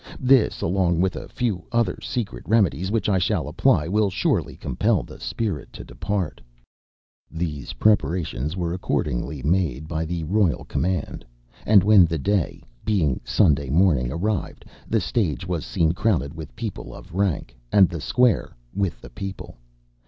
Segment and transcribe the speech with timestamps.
[0.19, 5.03] This, along with a few other secret remedies which I shall apply, will surely compel
[5.03, 6.41] the spirit to depart.
[7.31, 11.23] ŌĆØ These preparations were accordingly made by the royal command;
[11.67, 16.95] and when the day, being Sunday morning, arrived, the stage was seen crowded with people
[16.95, 19.55] of rank and the square with the people.